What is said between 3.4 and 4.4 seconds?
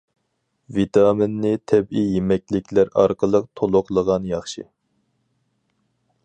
تولۇقلىغان